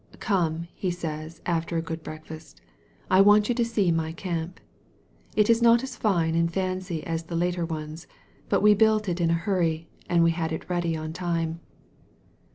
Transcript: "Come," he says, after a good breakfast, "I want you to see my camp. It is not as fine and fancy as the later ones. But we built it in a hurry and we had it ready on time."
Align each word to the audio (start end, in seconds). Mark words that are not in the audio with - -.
"Come," 0.19 0.67
he 0.73 0.89
says, 0.89 1.41
after 1.45 1.77
a 1.77 1.81
good 1.83 2.01
breakfast, 2.01 2.59
"I 3.11 3.21
want 3.21 3.49
you 3.49 3.53
to 3.53 3.63
see 3.63 3.91
my 3.91 4.11
camp. 4.13 4.59
It 5.35 5.47
is 5.47 5.61
not 5.61 5.83
as 5.83 5.95
fine 5.95 6.33
and 6.33 6.51
fancy 6.51 7.03
as 7.05 7.25
the 7.25 7.35
later 7.35 7.67
ones. 7.67 8.07
But 8.49 8.63
we 8.63 8.73
built 8.73 9.07
it 9.07 9.21
in 9.21 9.29
a 9.29 9.33
hurry 9.45 9.89
and 10.09 10.23
we 10.23 10.31
had 10.31 10.51
it 10.51 10.67
ready 10.67 10.97
on 10.97 11.13
time." 11.13 11.59